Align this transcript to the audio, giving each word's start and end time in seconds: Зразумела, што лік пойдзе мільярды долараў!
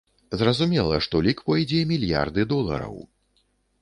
Зразумела, 0.39 0.95
што 1.05 1.21
лік 1.27 1.43
пойдзе 1.49 1.81
мільярды 1.93 2.47
долараў! 2.55 2.95